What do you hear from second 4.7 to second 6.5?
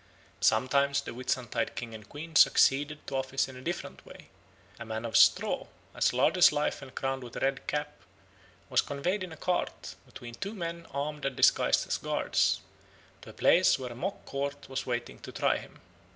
A man of straw, as large